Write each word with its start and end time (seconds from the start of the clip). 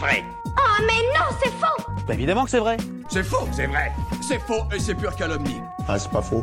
vrai. 0.00 0.24
Oh 0.46 0.82
mais 0.86 1.02
non, 1.14 1.26
c'est 1.42 1.50
faux 1.50 1.92
Bah 2.08 2.14
évidemment 2.14 2.44
que 2.44 2.50
c'est 2.50 2.58
vrai. 2.58 2.78
C'est 3.10 3.22
faux, 3.22 3.46
c'est 3.52 3.66
vrai. 3.66 3.92
C'est 4.26 4.38
faux 4.38 4.64
et 4.74 4.80
c'est 4.80 4.94
pure 4.94 5.14
calomnie. 5.14 5.60
Ah, 5.86 5.98
c'est 5.98 6.10
pas 6.10 6.22
faux. 6.22 6.42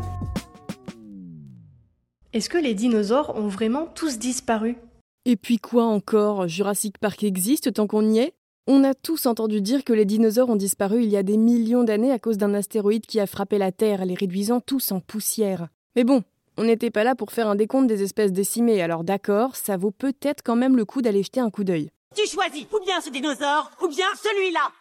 Est-ce 2.34 2.50
que 2.50 2.58
les 2.58 2.76
dinosaures 2.76 3.36
ont 3.36 3.48
vraiment 3.48 3.88
tous 3.88 4.20
disparu? 4.20 4.78
Et 5.26 5.36
puis 5.36 5.58
quoi 5.58 5.86
encore? 5.86 6.48
Jurassic 6.48 7.00
Park 7.00 7.24
existe 7.24 7.74
tant 7.74 7.88
qu'on 7.88 8.08
y 8.08 8.20
est? 8.20 8.34
On 8.68 8.84
a 8.84 8.94
tous 8.94 9.26
entendu 9.26 9.60
dire 9.62 9.84
que 9.84 9.94
les 9.94 10.06
dinosaures 10.06 10.50
ont 10.50 10.56
disparu 10.56 11.02
il 11.02 11.10
y 11.10 11.18
a 11.18 11.24
des 11.24 11.38
millions 11.38 11.84
d'années 11.84 12.12
à 12.12 12.20
cause 12.20 12.38
d'un 12.38 12.54
astéroïde 12.54 13.06
qui 13.06 13.20
a 13.20 13.26
frappé 13.26 13.58
la 13.58 13.72
Terre, 13.72 14.06
les 14.06 14.14
réduisant 14.14 14.60
tous 14.60 14.92
en 14.92 15.00
poussière. 15.00 15.70
Mais 15.96 16.04
bon, 16.04 16.22
on 16.58 16.66
n'était 16.66 16.92
pas 16.92 17.04
là 17.04 17.16
pour 17.16 17.32
faire 17.32 17.48
un 17.48 17.56
décompte 17.56 17.88
des 17.88 18.04
espèces 18.04 18.34
décimées, 18.34 18.82
alors 18.82 19.04
d'accord, 19.04 19.56
ça 19.56 19.78
vaut 19.78 19.92
peut-être 19.92 20.44
quand 20.44 20.58
même 20.58 20.76
le 20.76 20.86
coup 20.86 21.02
d'aller 21.02 21.24
jeter 21.24 21.40
un 21.40 21.50
coup 21.50 21.64
d'œil. 21.64 21.90
Tu 22.18 22.28
choisis 22.28 22.66
ou 22.74 22.84
bien 22.84 23.00
ce 23.00 23.12
dinosaure 23.12 23.70
ou 23.80 23.88
bien 23.88 24.08
celui-là. 24.16 24.72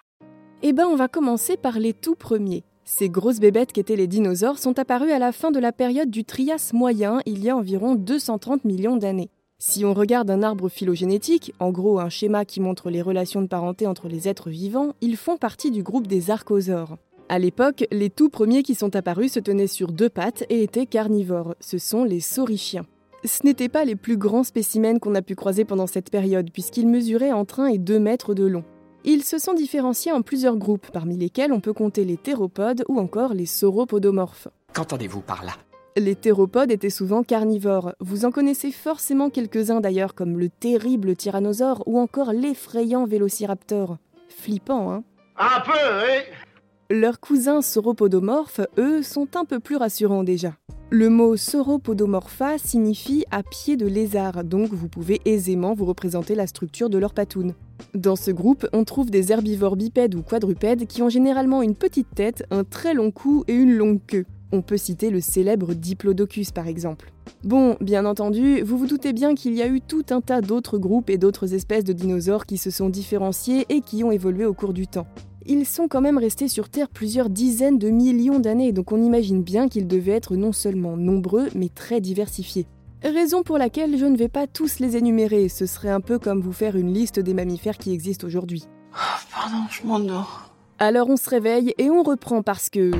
Eh 0.62 0.72
ben, 0.72 0.86
on 0.86 0.96
va 0.96 1.06
commencer 1.06 1.58
par 1.58 1.78
les 1.78 1.92
tout 1.92 2.14
premiers. 2.14 2.64
Ces 2.86 3.10
grosses 3.10 3.40
bébêtes 3.40 3.74
qu'étaient 3.74 3.94
les 3.94 4.06
dinosaures 4.06 4.58
sont 4.58 4.78
apparues 4.78 5.12
à 5.12 5.18
la 5.18 5.32
fin 5.32 5.50
de 5.50 5.58
la 5.58 5.70
période 5.70 6.08
du 6.08 6.24
Trias 6.24 6.70
moyen, 6.72 7.20
il 7.26 7.44
y 7.44 7.50
a 7.50 7.56
environ 7.56 7.94
230 7.94 8.64
millions 8.64 8.96
d'années. 8.96 9.28
Si 9.58 9.84
on 9.84 9.92
regarde 9.92 10.30
un 10.30 10.42
arbre 10.42 10.70
phylogénétique, 10.70 11.52
en 11.58 11.72
gros 11.72 11.98
un 12.00 12.08
schéma 12.08 12.46
qui 12.46 12.60
montre 12.60 12.88
les 12.88 13.02
relations 13.02 13.42
de 13.42 13.48
parenté 13.48 13.86
entre 13.86 14.08
les 14.08 14.28
êtres 14.28 14.48
vivants, 14.48 14.94
ils 15.02 15.18
font 15.18 15.36
partie 15.36 15.70
du 15.70 15.82
groupe 15.82 16.06
des 16.06 16.30
archosaures. 16.30 16.96
À 17.28 17.38
l'époque, 17.38 17.84
les 17.90 18.08
tout 18.08 18.30
premiers 18.30 18.62
qui 18.62 18.74
sont 18.74 18.96
apparus 18.96 19.32
se 19.32 19.40
tenaient 19.40 19.66
sur 19.66 19.92
deux 19.92 20.08
pattes 20.08 20.44
et 20.48 20.62
étaient 20.62 20.86
carnivores. 20.86 21.54
Ce 21.60 21.76
sont 21.76 22.04
les 22.04 22.20
saurichiens. 22.20 22.86
Ce 23.26 23.44
n'étaient 23.44 23.68
pas 23.68 23.84
les 23.84 23.96
plus 23.96 24.16
grands 24.16 24.44
spécimens 24.44 25.00
qu'on 25.00 25.16
a 25.16 25.22
pu 25.22 25.34
croiser 25.34 25.64
pendant 25.64 25.88
cette 25.88 26.10
période, 26.10 26.50
puisqu'ils 26.52 26.86
mesuraient 26.86 27.32
entre 27.32 27.58
1 27.58 27.66
et 27.66 27.78
2 27.78 27.98
mètres 27.98 28.34
de 28.34 28.46
long. 28.46 28.62
Ils 29.04 29.24
se 29.24 29.38
sont 29.38 29.52
différenciés 29.52 30.12
en 30.12 30.22
plusieurs 30.22 30.56
groupes, 30.56 30.92
parmi 30.92 31.16
lesquels 31.16 31.52
on 31.52 31.58
peut 31.58 31.72
compter 31.72 32.04
les 32.04 32.16
théropodes 32.16 32.84
ou 32.88 33.00
encore 33.00 33.34
les 33.34 33.46
sauropodomorphes. 33.46 34.46
Qu'entendez-vous 34.74 35.22
par 35.22 35.44
là? 35.44 35.52
Les 35.96 36.14
théropodes 36.14 36.70
étaient 36.70 36.88
souvent 36.88 37.24
carnivores. 37.24 37.94
Vous 37.98 38.24
en 38.26 38.30
connaissez 38.30 38.70
forcément 38.70 39.28
quelques-uns 39.28 39.80
d'ailleurs, 39.80 40.14
comme 40.14 40.38
le 40.38 40.48
terrible 40.48 41.16
tyrannosaure 41.16 41.82
ou 41.86 41.98
encore 41.98 42.32
l'effrayant 42.32 43.06
vélociraptor. 43.06 43.98
Flippant, 44.28 44.92
hein? 44.92 45.04
Un 45.36 45.60
peu, 45.60 45.72
oui. 45.72 46.45
Leurs 46.88 47.18
cousins 47.18 47.62
sauropodomorphes, 47.62 48.60
eux, 48.78 49.02
sont 49.02 49.26
un 49.34 49.44
peu 49.44 49.58
plus 49.58 49.74
rassurants 49.74 50.22
déjà. 50.22 50.54
Le 50.90 51.10
mot 51.10 51.36
sauropodomorpha 51.36 52.58
signifie 52.58 53.24
à 53.32 53.42
pied 53.42 53.76
de 53.76 53.88
lézard, 53.88 54.44
donc 54.44 54.68
vous 54.72 54.86
pouvez 54.86 55.20
aisément 55.24 55.74
vous 55.74 55.84
représenter 55.84 56.36
la 56.36 56.46
structure 56.46 56.88
de 56.88 56.98
leur 56.98 57.12
patoune. 57.12 57.54
Dans 57.94 58.14
ce 58.14 58.30
groupe, 58.30 58.68
on 58.72 58.84
trouve 58.84 59.10
des 59.10 59.32
herbivores 59.32 59.74
bipèdes 59.74 60.14
ou 60.14 60.22
quadrupèdes 60.22 60.86
qui 60.86 61.02
ont 61.02 61.08
généralement 61.08 61.60
une 61.60 61.74
petite 61.74 62.14
tête, 62.14 62.44
un 62.52 62.62
très 62.62 62.94
long 62.94 63.10
cou 63.10 63.42
et 63.48 63.54
une 63.54 63.74
longue 63.74 64.00
queue. 64.06 64.24
On 64.52 64.62
peut 64.62 64.76
citer 64.76 65.10
le 65.10 65.20
célèbre 65.20 65.74
Diplodocus 65.74 66.52
par 66.52 66.68
exemple. 66.68 67.12
Bon, 67.42 67.76
bien 67.80 68.06
entendu, 68.06 68.60
vous 68.60 68.78
vous 68.78 68.86
doutez 68.86 69.12
bien 69.12 69.34
qu'il 69.34 69.54
y 69.54 69.62
a 69.62 69.66
eu 69.66 69.80
tout 69.80 70.04
un 70.10 70.20
tas 70.20 70.40
d'autres 70.40 70.78
groupes 70.78 71.10
et 71.10 71.18
d'autres 71.18 71.52
espèces 71.52 71.82
de 71.82 71.92
dinosaures 71.92 72.46
qui 72.46 72.58
se 72.58 72.70
sont 72.70 72.90
différenciés 72.90 73.66
et 73.70 73.80
qui 73.80 74.04
ont 74.04 74.12
évolué 74.12 74.44
au 74.44 74.54
cours 74.54 74.72
du 74.72 74.86
temps 74.86 75.08
ils 75.48 75.66
sont 75.66 75.88
quand 75.88 76.00
même 76.00 76.18
restés 76.18 76.48
sur 76.48 76.68
Terre 76.68 76.88
plusieurs 76.88 77.30
dizaines 77.30 77.78
de 77.78 77.90
millions 77.90 78.38
d'années, 78.38 78.72
donc 78.72 78.92
on 78.92 79.02
imagine 79.02 79.42
bien 79.42 79.68
qu'ils 79.68 79.86
devaient 79.86 80.12
être 80.12 80.36
non 80.36 80.52
seulement 80.52 80.96
nombreux, 80.96 81.48
mais 81.54 81.68
très 81.68 82.00
diversifiés. 82.00 82.66
Raison 83.02 83.42
pour 83.42 83.58
laquelle 83.58 83.98
je 83.98 84.06
ne 84.06 84.16
vais 84.16 84.28
pas 84.28 84.46
tous 84.46 84.78
les 84.80 84.96
énumérer, 84.96 85.48
ce 85.48 85.66
serait 85.66 85.90
un 85.90 86.00
peu 86.00 86.18
comme 86.18 86.40
vous 86.40 86.52
faire 86.52 86.76
une 86.76 86.92
liste 86.92 87.20
des 87.20 87.34
mammifères 87.34 87.78
qui 87.78 87.92
existent 87.92 88.26
aujourd'hui. 88.26 88.64
Oh, 88.92 89.20
pardon, 89.32 89.64
je 89.70 89.86
m'endors. 89.86 90.50
Alors 90.78 91.08
on 91.08 91.16
se 91.16 91.30
réveille 91.30 91.74
et 91.78 91.90
on 91.90 92.02
reprend 92.02 92.42
parce 92.42 92.70
que... 92.70 92.90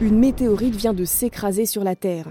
Une 0.00 0.18
météorite 0.18 0.76
vient 0.76 0.94
de 0.94 1.04
s'écraser 1.04 1.66
sur 1.66 1.82
la 1.82 1.96
Terre. 1.96 2.30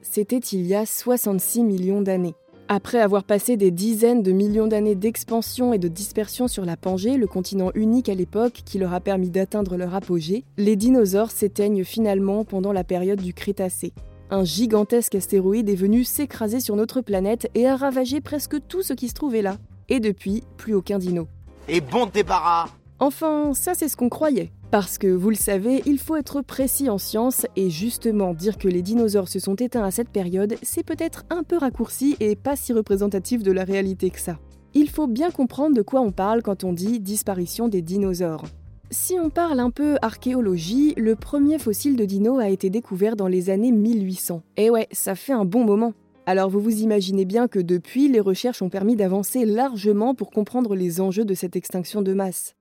C'était 0.00 0.38
il 0.38 0.66
y 0.66 0.74
a 0.74 0.86
66 0.86 1.62
millions 1.62 2.00
d'années. 2.00 2.34
Après 2.68 3.00
avoir 3.00 3.24
passé 3.24 3.56
des 3.56 3.70
dizaines 3.70 4.22
de 4.22 4.32
millions 4.32 4.66
d'années 4.66 4.94
d'expansion 4.94 5.72
et 5.72 5.78
de 5.78 5.88
dispersion 5.88 6.48
sur 6.48 6.64
la 6.64 6.76
Pangée, 6.76 7.16
le 7.16 7.26
continent 7.26 7.70
unique 7.74 8.08
à 8.08 8.14
l'époque 8.14 8.62
qui 8.64 8.78
leur 8.78 8.94
a 8.94 9.00
permis 9.00 9.30
d'atteindre 9.30 9.76
leur 9.76 9.94
apogée, 9.94 10.44
les 10.56 10.76
dinosaures 10.76 11.30
s'éteignent 11.30 11.84
finalement 11.84 12.44
pendant 12.44 12.72
la 12.72 12.84
période 12.84 13.20
du 13.20 13.34
Crétacé. 13.34 13.92
Un 14.30 14.44
gigantesque 14.44 15.16
astéroïde 15.16 15.68
est 15.68 15.74
venu 15.74 16.04
s'écraser 16.04 16.60
sur 16.60 16.76
notre 16.76 17.02
planète 17.02 17.50
et 17.54 17.66
a 17.66 17.76
ravagé 17.76 18.20
presque 18.20 18.56
tout 18.68 18.82
ce 18.82 18.94
qui 18.94 19.08
se 19.08 19.14
trouvait 19.14 19.42
là. 19.42 19.56
Et 19.90 20.00
depuis, 20.00 20.42
plus 20.56 20.74
aucun 20.74 20.98
dino. 20.98 21.28
Et 21.68 21.80
bon 21.80 22.06
débarras 22.06 22.68
Enfin, 22.98 23.52
ça 23.52 23.74
c'est 23.74 23.88
ce 23.88 23.96
qu'on 23.96 24.08
croyait. 24.08 24.50
Parce 24.72 24.96
que, 24.96 25.06
vous 25.06 25.28
le 25.28 25.36
savez, 25.36 25.82
il 25.84 25.98
faut 25.98 26.16
être 26.16 26.40
précis 26.40 26.88
en 26.88 26.96
science, 26.96 27.44
et 27.56 27.68
justement 27.68 28.32
dire 28.32 28.56
que 28.56 28.68
les 28.68 28.80
dinosaures 28.80 29.28
se 29.28 29.38
sont 29.38 29.54
éteints 29.54 29.84
à 29.84 29.90
cette 29.90 30.08
période, 30.08 30.54
c'est 30.62 30.82
peut-être 30.82 31.26
un 31.28 31.42
peu 31.42 31.58
raccourci 31.58 32.16
et 32.20 32.36
pas 32.36 32.56
si 32.56 32.72
représentatif 32.72 33.42
de 33.42 33.52
la 33.52 33.64
réalité 33.64 34.08
que 34.08 34.18
ça. 34.18 34.38
Il 34.72 34.88
faut 34.88 35.08
bien 35.08 35.30
comprendre 35.30 35.76
de 35.76 35.82
quoi 35.82 36.00
on 36.00 36.10
parle 36.10 36.40
quand 36.40 36.64
on 36.64 36.72
dit 36.72 37.00
disparition 37.00 37.68
des 37.68 37.82
dinosaures. 37.82 38.44
Si 38.90 39.20
on 39.20 39.28
parle 39.28 39.60
un 39.60 39.70
peu 39.70 39.98
archéologie, 40.00 40.94
le 40.96 41.16
premier 41.16 41.58
fossile 41.58 41.94
de 41.94 42.06
dino 42.06 42.38
a 42.38 42.48
été 42.48 42.70
découvert 42.70 43.14
dans 43.14 43.28
les 43.28 43.50
années 43.50 43.72
1800. 43.72 44.42
Et 44.56 44.70
ouais, 44.70 44.88
ça 44.90 45.14
fait 45.14 45.34
un 45.34 45.44
bon 45.44 45.64
moment. 45.64 45.92
Alors 46.24 46.48
vous 46.48 46.60
vous 46.60 46.80
imaginez 46.80 47.26
bien 47.26 47.46
que 47.46 47.58
depuis, 47.58 48.08
les 48.08 48.20
recherches 48.20 48.62
ont 48.62 48.70
permis 48.70 48.96
d'avancer 48.96 49.44
largement 49.44 50.14
pour 50.14 50.30
comprendre 50.30 50.74
les 50.74 51.02
enjeux 51.02 51.26
de 51.26 51.34
cette 51.34 51.56
extinction 51.56 52.00
de 52.00 52.14
masse. 52.14 52.54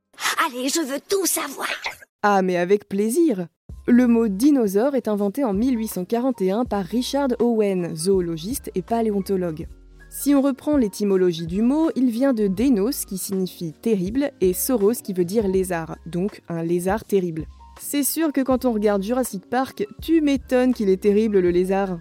Allez, 0.45 0.67
je 0.67 0.81
veux 0.81 1.00
tout 1.07 1.25
savoir 1.25 1.69
Ah, 2.23 2.43
mais 2.43 2.55
avec 2.55 2.87
plaisir 2.87 3.47
Le 3.87 4.05
mot 4.05 4.27
dinosaure 4.27 4.93
est 4.93 5.07
inventé 5.07 5.43
en 5.43 5.53
1841 5.53 6.65
par 6.65 6.85
Richard 6.85 7.29
Owen, 7.39 7.95
zoologiste 7.95 8.69
et 8.75 8.83
paléontologue. 8.83 9.67
Si 10.11 10.35
on 10.35 10.41
reprend 10.43 10.77
l'étymologie 10.77 11.47
du 11.47 11.63
mot, 11.63 11.89
il 11.95 12.11
vient 12.11 12.33
de 12.33 12.45
Denos 12.45 13.05
qui 13.07 13.17
signifie 13.17 13.73
terrible 13.73 14.33
et 14.39 14.53
Soros 14.53 15.01
qui 15.03 15.13
veut 15.13 15.25
dire 15.25 15.47
lézard, 15.47 15.95
donc 16.05 16.41
un 16.47 16.61
lézard 16.61 17.05
terrible. 17.05 17.47
C'est 17.79 18.03
sûr 18.03 18.31
que 18.31 18.41
quand 18.41 18.65
on 18.65 18.73
regarde 18.73 19.01
Jurassic 19.01 19.49
Park, 19.49 19.88
tu 19.99 20.21
m'étonnes 20.21 20.75
qu'il 20.75 20.89
est 20.89 21.01
terrible 21.01 21.39
le 21.39 21.49
lézard. 21.49 21.97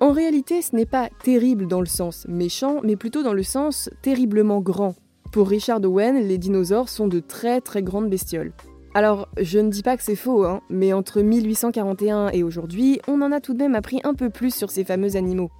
En 0.00 0.12
réalité, 0.12 0.60
ce 0.60 0.76
n'est 0.76 0.84
pas 0.84 1.08
terrible 1.24 1.66
dans 1.66 1.80
le 1.80 1.86
sens 1.86 2.26
méchant, 2.28 2.80
mais 2.84 2.96
plutôt 2.96 3.22
dans 3.22 3.32
le 3.32 3.42
sens 3.42 3.88
terriblement 4.02 4.60
grand. 4.60 4.96
Pour 5.32 5.48
Richard 5.48 5.80
Owen, 5.82 6.16
les 6.16 6.36
dinosaures 6.36 6.90
sont 6.90 7.08
de 7.08 7.20
très 7.20 7.62
très 7.62 7.82
grandes 7.82 8.10
bestioles. 8.10 8.52
Alors, 8.94 9.28
je 9.38 9.58
ne 9.58 9.70
dis 9.70 9.82
pas 9.82 9.96
que 9.96 10.02
c'est 10.02 10.16
faux, 10.16 10.44
hein, 10.44 10.60
mais 10.68 10.92
entre 10.92 11.22
1841 11.22 12.28
et 12.28 12.42
aujourd'hui, 12.42 13.00
on 13.08 13.22
en 13.22 13.32
a 13.32 13.40
tout 13.40 13.54
de 13.54 13.58
même 13.58 13.74
appris 13.74 14.00
un 14.04 14.12
peu 14.12 14.28
plus 14.28 14.54
sur 14.54 14.70
ces 14.70 14.84
fameux 14.84 15.16
animaux. 15.16 15.50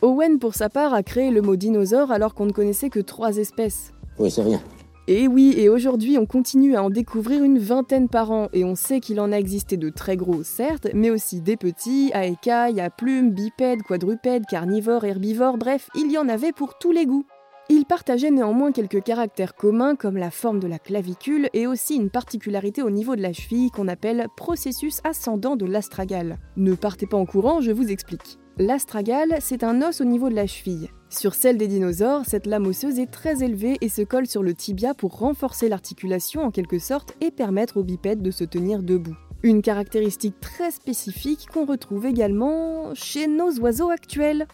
Owen, 0.00 0.38
pour 0.38 0.54
sa 0.54 0.70
part, 0.70 0.94
a 0.94 1.02
créé 1.02 1.30
le 1.30 1.42
mot 1.42 1.56
dinosaure 1.56 2.10
alors 2.10 2.34
qu'on 2.34 2.46
ne 2.46 2.52
connaissait 2.52 2.88
que 2.88 3.00
trois 3.00 3.36
espèces. 3.36 3.92
Oui, 4.18 4.30
c'est 4.30 4.42
rien. 4.42 4.62
Et 5.06 5.28
oui, 5.28 5.54
et 5.56 5.68
aujourd'hui, 5.68 6.16
on 6.16 6.24
continue 6.24 6.76
à 6.76 6.82
en 6.82 6.88
découvrir 6.88 7.42
une 7.42 7.58
vingtaine 7.58 8.08
par 8.08 8.30
an, 8.30 8.48
et 8.54 8.64
on 8.64 8.74
sait 8.74 9.00
qu'il 9.00 9.20
en 9.20 9.32
a 9.32 9.36
existé 9.36 9.76
de 9.76 9.90
très 9.90 10.16
gros, 10.16 10.42
certes, 10.42 10.88
mais 10.94 11.10
aussi 11.10 11.40
des 11.42 11.56
petits, 11.56 12.10
à 12.14 12.26
écailles, 12.26 12.80
à 12.80 12.88
plumes, 12.88 13.32
bipèdes, 13.32 13.82
quadrupèdes, 13.82 14.46
carnivores, 14.46 15.04
herbivores, 15.04 15.58
bref, 15.58 15.88
il 15.94 16.10
y 16.10 16.18
en 16.18 16.28
avait 16.28 16.52
pour 16.52 16.78
tous 16.78 16.92
les 16.92 17.06
goûts. 17.06 17.26
Ils 17.70 17.84
partageaient 17.84 18.30
néanmoins 18.30 18.72
quelques 18.72 19.02
caractères 19.02 19.54
communs 19.54 19.94
comme 19.94 20.16
la 20.16 20.30
forme 20.30 20.58
de 20.58 20.66
la 20.66 20.78
clavicule 20.78 21.50
et 21.52 21.66
aussi 21.66 21.96
une 21.96 22.08
particularité 22.08 22.82
au 22.82 22.88
niveau 22.88 23.14
de 23.14 23.20
la 23.20 23.34
cheville 23.34 23.70
qu'on 23.70 23.88
appelle 23.88 24.26
processus 24.36 25.00
ascendant 25.04 25.54
de 25.54 25.66
l'astragale. 25.66 26.38
Ne 26.56 26.74
partez 26.74 27.06
pas 27.06 27.18
en 27.18 27.26
courant, 27.26 27.60
je 27.60 27.70
vous 27.70 27.90
explique. 27.90 28.38
L'astragale, 28.56 29.36
c'est 29.40 29.62
un 29.62 29.82
os 29.82 30.00
au 30.00 30.04
niveau 30.04 30.30
de 30.30 30.34
la 30.34 30.46
cheville. 30.46 30.88
Sur 31.10 31.34
celle 31.34 31.58
des 31.58 31.68
dinosaures, 31.68 32.24
cette 32.26 32.46
lame 32.46 32.66
osseuse 32.66 32.98
est 32.98 33.10
très 33.10 33.44
élevée 33.44 33.76
et 33.82 33.88
se 33.88 34.02
colle 34.02 34.26
sur 34.26 34.42
le 34.42 34.54
tibia 34.54 34.94
pour 34.94 35.18
renforcer 35.18 35.68
l'articulation 35.68 36.42
en 36.42 36.50
quelque 36.50 36.78
sorte 36.78 37.14
et 37.20 37.30
permettre 37.30 37.76
aux 37.76 37.84
bipèdes 37.84 38.22
de 38.22 38.30
se 38.30 38.44
tenir 38.44 38.82
debout. 38.82 39.16
Une 39.42 39.62
caractéristique 39.62 40.40
très 40.40 40.70
spécifique 40.70 41.46
qu'on 41.52 41.66
retrouve 41.66 42.06
également 42.06 42.94
chez 42.94 43.28
nos 43.28 43.52
oiseaux 43.60 43.90
actuels. 43.90 44.48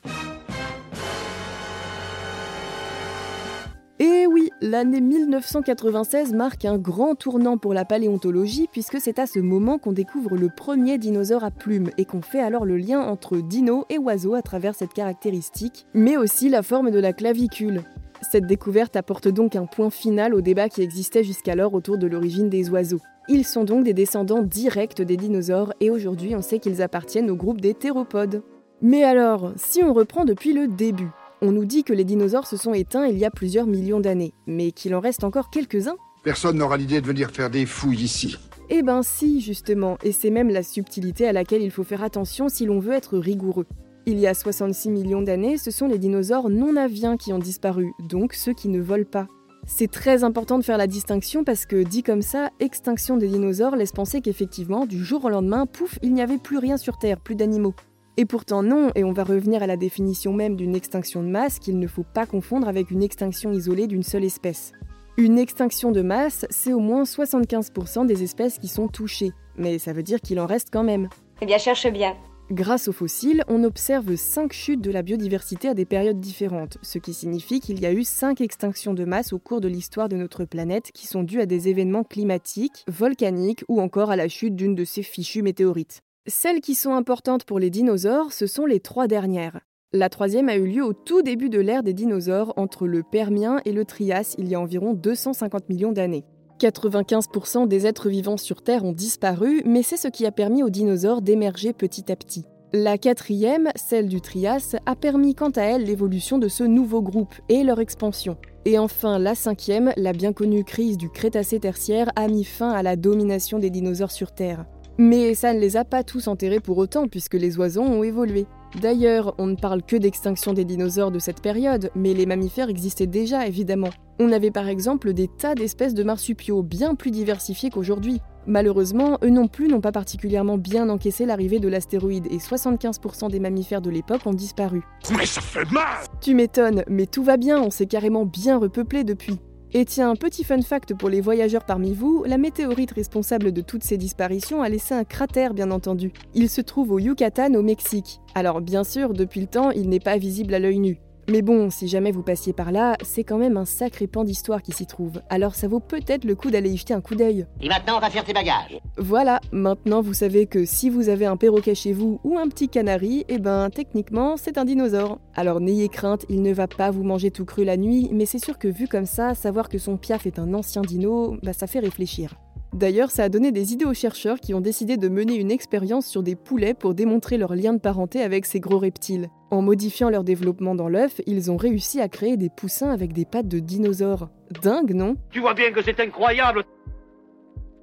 Et 4.07 4.27
oui, 4.27 4.51
l'année 4.61 5.01
1996 5.01 6.35
marque 6.35 6.67
un 6.67 6.77
grand 6.77 7.15
tournant 7.15 7.57
pour 7.57 7.73
la 7.73 7.87
paléontologie 7.87 8.69
puisque 8.71 9.01
c'est 9.01 9.19
à 9.19 9.27
ce 9.27 9.39
moment 9.39 9.79
qu'on 9.79 9.93
découvre 9.93 10.37
le 10.37 10.51
premier 10.55 10.99
dinosaure 10.99 11.43
à 11.43 11.51
plumes 11.51 11.89
et 11.97 12.05
qu'on 12.05 12.21
fait 12.21 12.43
alors 12.43 12.67
le 12.67 12.77
lien 12.77 13.01
entre 13.01 13.39
dino 13.39 13.87
et 13.89 13.97
oiseau 13.97 14.35
à 14.35 14.43
travers 14.43 14.75
cette 14.75 14.93
caractéristique, 14.93 15.87
mais 15.95 16.19
aussi 16.19 16.51
la 16.51 16.63
forme 16.63 16.91
de 16.91 16.99
la 16.99 17.15
clavicule. 17.15 17.83
Cette 18.21 18.47
découverte 18.47 18.95
apporte 18.95 19.29
donc 19.29 19.57
un 19.57 19.65
point 19.65 19.89
final 19.89 20.35
au 20.35 20.43
débat 20.43 20.69
qui 20.69 20.83
existait 20.83 21.25
jusqu'alors 21.25 21.73
autour 21.73 21.97
de 21.97 22.07
l'origine 22.07 22.51
des 22.51 22.69
oiseaux. 22.69 23.01
Ils 23.31 23.47
sont 23.47 23.65
donc 23.65 23.85
des 23.85 23.95
descendants 23.95 24.43
directs 24.43 25.01
des 25.01 25.17
dinosaures 25.17 25.73
et 25.81 25.89
aujourd'hui 25.89 26.37
on 26.37 26.43
sait 26.43 26.59
qu'ils 26.59 26.83
appartiennent 26.83 27.31
au 27.31 27.37
groupe 27.37 27.63
des 27.63 27.73
théropodes. 27.73 28.43
Mais 28.83 29.03
alors, 29.03 29.55
si 29.57 29.83
on 29.83 29.95
reprend 29.95 30.27
depuis 30.27 30.53
le 30.53 30.69
début, 30.69 31.09
on 31.45 31.53
nous 31.53 31.67
dit 31.67 31.85
que 31.85 31.93
les 31.93 32.05
dinosaures 32.05 32.47
se 32.47 32.57
sont 32.57 32.73
éteints 32.73 33.07
il 33.07 33.19
y 33.19 33.27
a 33.27 33.31
plusieurs 33.31 33.67
millions 33.67 34.01
d'années, 34.01 34.33
mais 34.47 34.73
qu'il 34.73 34.95
en 34.95 35.01
reste 35.01 35.25
encore 35.25 35.51
quelques-uns 35.51 35.97
Personne 36.23 36.57
n'aura 36.57 36.79
l'idée 36.79 37.03
de 37.03 37.07
venir 37.07 37.31
faire 37.31 37.51
des 37.51 37.67
fouilles 37.67 38.03
ici. 38.03 38.39
Eh 38.71 38.83
ben 38.83 39.03
si, 39.03 39.43
justement, 39.43 39.99
et 40.03 40.13
c'est 40.13 40.31
même 40.31 40.49
la 40.49 40.63
subtilité 40.63 41.29
à 41.29 41.35
laquelle 41.35 41.61
il 41.61 41.71
faut 41.71 41.85
faire 41.85 42.03
attention 42.03 42.49
si 42.49 42.65
l'on 42.65 42.79
veut 42.81 42.95
être 42.95 43.19
rigoureux. 43.19 43.67
Il 44.07 44.19
y 44.19 44.27
a 44.27 44.33
66 44.33 44.89
millions 44.89 45.21
d'années, 45.21 45.59
ce 45.59 45.71
sont 45.71 45.87
les 45.87 45.99
dinosaures 45.99 46.49
non 46.49 46.77
aviens 46.77 47.19
qui 47.19 47.35
ont 47.35 47.39
disparu, 47.39 47.93
donc 48.09 48.33
ceux 48.33 48.55
qui 48.55 48.69
ne 48.69 48.81
volent 48.81 49.05
pas. 49.05 49.27
C'est 49.67 49.91
très 49.91 50.25
important 50.25 50.59
de 50.59 50.65
faire 50.65 50.79
la 50.79 50.87
distinction 50.87 51.45
parce 51.45 51.67
que, 51.67 51.83
dit 51.83 52.03
comme 52.03 52.23
ça, 52.23 52.49
extinction 52.59 53.19
des 53.19 53.29
dinosaures 53.29 53.77
laisse 53.77 53.93
penser 53.93 54.23
qu'effectivement, 54.23 54.87
du 54.87 55.05
jour 55.05 55.27
au 55.27 55.29
lendemain, 55.29 55.67
pouf, 55.67 55.99
il 56.03 56.15
n'y 56.15 56.23
avait 56.23 56.39
plus 56.39 56.59
rien 56.59 56.79
sur 56.79 56.97
Terre, 56.97 57.21
plus 57.21 57.35
d'animaux. 57.35 57.75
Et 58.17 58.27
pourtant 58.27 58.63
non, 58.63 58.93
et 58.95 59.03
on 59.03 59.13
va 59.13 59.25
revenir 59.25 59.63
à 59.63 59.67
la 59.67 59.77
définition 59.77 60.33
même 60.33 60.55
d'une 60.55 60.77
extinction 60.77 61.23
de 61.23 61.29
masse 61.29 61.59
qu'il 61.59 61.81
ne 61.81 61.87
faut 61.89 62.05
pas 62.05 62.27
confondre 62.27 62.69
avec 62.69 62.93
une 62.93 63.03
extinction 63.03 63.53
isolée 63.53 63.89
d'une 63.89 64.05
seule 64.05 64.25
espèce. 64.25 64.73
Une 65.17 65.37
extinction 65.37 65.91
de 65.91 66.01
masse, 66.01 66.47
c'est 66.49 66.73
au 66.73 66.79
moins 66.79 67.03
75% 67.03 68.07
des 68.07 68.23
espèces 68.23 68.59
qui 68.59 68.69
sont 68.69 68.87
touchées, 68.87 69.33
mais 69.57 69.79
ça 69.79 69.93
veut 69.93 70.05
dire 70.05 70.21
qu'il 70.21 70.39
en 70.39 70.47
reste 70.47 70.69
quand 70.73 70.85
même. 70.85 71.09
Eh 71.41 71.47
bien, 71.47 71.59
cherche 71.59 71.89
bien. 71.89 72.15
Grâce 72.53 72.89
aux 72.89 72.93
fossiles, 72.93 73.43
on 73.49 73.65
observe 73.65 74.15
5 74.15 74.53
chutes 74.53 74.81
de 74.81 74.93
la 74.93 75.03
biodiversité 75.03 75.67
à 75.67 75.75
des 75.75 75.87
périodes 75.87 76.21
différentes, 76.21 76.79
ce 76.83 76.99
qui 76.99 77.15
signifie 77.15 77.59
qu'il 77.59 77.81
y 77.81 77.87
a 77.87 77.93
eu 77.93 78.05
5 78.05 78.41
extinctions 78.43 78.95
de 78.95 79.05
masse 79.05 79.33
au 79.33 79.41
cours 79.41 79.61
de 79.61 79.69
l'histoire 79.69 80.09
de 80.09 80.17
notre 80.17 80.45
planète 80.45 80.93
qui 80.93 81.09
sont 81.09 81.25
dues 81.25 81.41
à 81.41 81.47
des 81.47 81.69
événements 81.69 82.05
climatiques, 82.05 82.85
volcaniques 82.87 83.65
ou 83.69 83.81
encore 83.81 84.11
à 84.11 84.17
la 84.17 84.29
chute 84.29 84.55
d'une 84.55 84.75
de 84.75 84.85
ces 84.85 85.03
fichues 85.03 85.43
météorites. 85.43 86.04
Celles 86.27 86.63
qui 86.63 86.75
sont 86.75 86.95
importantes 86.95 87.45
pour 87.45 87.59
les 87.59 87.69
dinosaures, 87.69 88.33
ce 88.33 88.47
sont 88.47 88.65
les 88.65 88.81
trois 88.81 89.07
dernières. 89.07 89.61
La 89.93 90.09
troisième 90.09 90.49
a 90.49 90.57
eu 90.57 90.67
lieu 90.67 90.83
au 90.83 90.95
tout 90.95 91.21
début 91.21 91.51
de 91.51 91.61
l'ère 91.61 91.83
des 91.83 91.93
dinosaures, 91.93 92.55
entre 92.57 92.87
le 92.87 93.03
Permien 93.03 93.61
et 93.67 93.73
le 93.73 93.85
Trias, 93.85 94.35
il 94.39 94.49
y 94.49 94.55
a 94.55 94.61
environ 94.61 94.95
250 94.95 95.69
millions 95.69 95.93
d'années. 95.93 96.25
95% 96.61 97.69
des 97.69 97.87
êtres 97.87 98.09
vivants 98.09 98.39
sur 98.39 98.63
Terre 98.63 98.87
ont 98.87 98.93
disparu, 98.93 99.61
mais 99.67 99.83
c'est 99.83 99.99
ce 99.99 100.09
qui 100.09 100.25
a 100.25 100.33
permis 100.33 100.63
aux 100.63 100.71
dinosaures 100.71 101.21
d'émerger 101.21 101.75
petit 101.75 102.11
à 102.11 102.17
petit. 102.17 102.47
La 102.73 102.97
quatrième, 102.97 103.69
celle 103.77 104.09
du 104.09 104.23
Trias, 104.23 104.77
a 104.87 104.97
permis 104.97 105.35
quant 105.35 105.51
à 105.51 105.63
elle 105.63 105.85
l'évolution 105.85 106.39
de 106.39 106.49
ce 106.49 106.65
nouveau 106.65 107.03
groupe 107.03 107.35
et 107.51 107.65
leur 107.65 107.81
expansion. 107.81 108.39
Et 108.65 108.79
enfin, 108.79 109.19
la 109.19 109.35
cinquième, 109.35 109.93
la 109.99 110.15
bien 110.15 110.33
connue 110.33 110.65
crise 110.65 110.97
du 110.97 111.11
Crétacé 111.11 111.61
tertiaire, 111.61 112.11
a 112.17 112.29
mis 112.29 112.45
fin 112.45 112.71
à 112.71 112.83
la 112.83 112.97
domination 112.97 113.59
des 113.59 113.69
dinosaures 113.69 114.11
sur 114.11 114.33
Terre. 114.33 114.65
Mais 114.99 115.35
ça 115.35 115.53
ne 115.53 115.59
les 115.59 115.77
a 115.77 115.85
pas 115.85 116.05
tous 116.05 116.29
enterrés 116.29 116.61
pour 116.61 116.79
autant, 116.79 117.09
puisque 117.09 117.35
les 117.35 117.59
oiseaux 117.59 117.83
ont 117.83 118.05
évolué. 118.05 118.47
D'ailleurs, 118.81 119.35
on 119.39 119.47
ne 119.47 119.55
parle 119.55 119.83
que 119.83 119.97
d'extinction 119.97 120.53
des 120.53 120.65
dinosaures 120.65 121.13
de 121.13 121.19
cette 121.19 121.41
période, 121.41 121.91
mais 121.95 122.13
les 122.13 122.27
mammifères 122.27 122.69
existaient 122.69 123.07
déjà 123.07 123.47
évidemment. 123.47 123.91
On 124.19 124.33
avait 124.33 124.51
par 124.51 124.69
exemple 124.69 125.13
des 125.13 125.29
tas 125.29 125.55
d'espèces 125.55 125.95
de 125.95 126.03
marsupiaux 126.03 126.63
bien 126.63 126.95
plus 126.95 127.11
diversifiés 127.11 127.71
qu'aujourd'hui. 127.71 128.21
Malheureusement, 128.47 129.19
eux 129.23 129.31
non 129.31 129.49
plus 129.49 129.69
n'ont 129.69 129.81
pas 129.81 129.93
particulièrement 129.93 130.59
bien 130.59 130.89
encaissé 130.89 131.25
l'arrivée 131.25 131.61
de 131.61 131.69
l'astéroïde 131.69 132.27
et 132.31 132.39
75% 132.39 133.31
des 133.31 133.41
mammifères 133.41 133.81
de 133.81 133.91
l'époque 133.91 134.27
ont 134.27 134.35
disparu. 134.35 134.83
Mais 135.17 135.27
ça 135.27 135.41
fait 135.41 135.71
mal 135.71 135.99
Tu 136.21 136.35
m'étonnes, 136.35 136.85
mais 136.89 137.07
tout 137.07 137.23
va 137.23 137.37
bien, 137.37 137.61
on 137.61 137.71
s'est 137.71 137.87
carrément 137.87 138.27
bien 138.27 138.59
repeuplé 138.59 139.05
depuis. 139.05 139.41
Et 139.77 139.85
tiens, 139.85 140.15
petit 140.15 140.45
fun 140.45 140.63
fact 140.63 140.95
pour 140.95 141.09
les 141.09 141.21
voyageurs 141.21 141.65
parmi 141.65 141.95
vous, 141.95 142.23
la 142.29 142.39
météorite 142.39 142.93
responsable 142.93 143.51
de 143.51 143.61
toutes 143.61 143.83
ces 143.83 143.97
disparitions 143.97 144.63
a 144.63 144.69
laissé 144.69 144.95
un 144.95 145.03
cratère 145.03 145.53
bien 145.53 145.73
entendu. 145.73 146.13
Il 146.33 146.49
se 146.49 146.61
trouve 146.61 146.93
au 146.93 147.01
Yucatan 147.01 147.55
au 147.55 147.63
Mexique. 147.63 148.21
Alors 148.37 148.61
bien 148.61 148.85
sûr, 148.85 149.15
depuis 149.15 149.41
le 149.41 149.49
temps, 149.49 149.73
il 149.73 149.89
n'est 149.89 149.99
pas 149.99 150.17
visible 150.17 150.55
à 150.55 150.61
l'œil 150.61 150.79
nu. 150.79 151.01
Mais 151.29 151.43
bon, 151.43 151.71
si 151.71 151.89
jamais 151.89 152.13
vous 152.13 152.23
passiez 152.23 152.53
par 152.53 152.73
là, 152.73 152.97
c'est 153.03 153.25
quand 153.25 153.39
même 153.39 153.57
un 153.57 153.65
sacré 153.65 154.07
pan 154.07 154.25
d'histoire 154.25 154.63
qui 154.63 154.73
s'y 154.73 154.87
trouve. 154.87 155.23
Alors 155.31 155.55
ça 155.55 155.69
vaut 155.69 155.81
peut-être 155.81 156.25
le 156.25 156.35
coup 156.35 156.51
d'aller 156.51 156.71
y 156.71 156.77
jeter 156.77 156.95
un 156.95 157.01
coup 157.01 157.15
d'œil. 157.15 157.47
Et 157.61 157.69
maintenant, 157.69 157.97
on 157.97 158.01
va 158.01 158.11
faire 158.11 158.25
tes 158.25 158.33
bagages. 158.33 158.79
Voilà, 158.99 159.41
maintenant 159.53 160.03
vous 160.03 160.15
savez 160.15 160.47
que 160.47 160.65
si 160.65 160.91
vous 160.91 161.09
avez 161.09 161.27
un 161.27 161.37
perroquet 161.37 161.75
chez 161.75 161.93
vous 161.93 162.21
ou 162.25 162.39
un 162.39 162.49
petit 162.49 162.69
canari, 162.69 163.25
eh 163.29 163.39
ben 163.39 163.71
techniquement 163.71 164.37
c'est 164.37 164.59
un 164.59 164.65
dinosaure. 164.65 165.19
Alors 165.35 165.61
n'ayez 165.61 165.89
crainte, 165.89 166.27
il 166.29 166.43
ne 166.43 166.53
va 166.53 166.69
pas 166.69 166.91
vous 166.91 167.05
manger 167.05 167.31
tout 167.31 167.45
cru 167.45 167.65
la 167.65 167.77
nuit, 167.77 168.11
mais 168.13 168.27
c'est 168.27 168.43
sûr 168.43 168.59
que 168.59 168.69
vu 168.69 168.87
comme 168.89 169.07
ça, 169.07 169.35
savoir 169.35 169.69
que 169.69 169.79
son 169.79 169.97
piaf 169.97 170.27
est 170.27 170.39
un 170.39 170.55
ancien 170.55 170.83
dino, 170.83 171.37
bah 171.43 171.53
ça 171.53 171.67
fait 171.67 171.81
réfléchir. 171.81 172.35
D'ailleurs, 172.75 173.13
ça 173.13 173.23
a 173.23 173.29
donné 173.29 173.53
des 173.53 173.73
idées 173.73 173.85
aux 173.85 173.95
chercheurs 173.95 174.41
qui 174.41 174.53
ont 174.53 174.61
décidé 174.61 174.97
de 174.97 175.09
mener 175.09 175.37
une 175.37 175.53
expérience 175.53 176.07
sur 176.07 176.25
des 176.25 176.35
poulets 176.35 176.75
pour 176.75 176.93
démontrer 176.93 177.39
leur 177.39 177.55
lien 177.55 177.73
de 177.73 177.79
parenté 177.79 178.21
avec 178.21 178.47
ces 178.47 178.59
gros 178.59 178.79
reptiles. 178.79 179.29
En 179.53 179.63
modifiant 179.63 180.11
leur 180.11 180.25
développement 180.25 180.75
dans 180.75 180.89
l'œuf, 180.89 181.21
ils 181.27 181.53
ont 181.53 181.57
réussi 181.57 182.01
à 182.01 182.09
créer 182.09 182.37
des 182.37 182.51
poussins 182.51 182.91
avec 182.91 183.13
des 183.13 183.25
pattes 183.25 183.47
de 183.47 183.61
dinosaures. 183.61 184.29
Dingue, 184.61 184.93
non? 184.93 185.17
Tu 185.31 185.39
vois 185.39 185.55
bien 185.55 185.71
que 185.71 185.83
c'est 185.85 186.01
incroyable. 186.01 186.65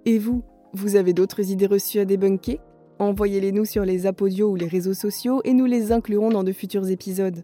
Et 0.05 0.19
vous 0.19 0.43
Vous 0.73 0.97
avez 0.97 1.13
d'autres 1.13 1.49
idées 1.51 1.67
reçues 1.67 1.99
à 1.99 2.05
débunker? 2.05 2.59
Envoyez-les 2.99 3.53
nous 3.53 3.65
sur 3.65 3.85
les 3.85 4.05
apodios 4.07 4.49
ou 4.49 4.55
les 4.55 4.67
réseaux 4.67 4.93
sociaux 4.93 5.41
et 5.45 5.53
nous 5.53 5.65
les 5.65 5.93
inclurons 5.93 6.29
dans 6.29 6.43
de 6.43 6.51
futurs 6.51 6.89
épisodes. 6.89 7.43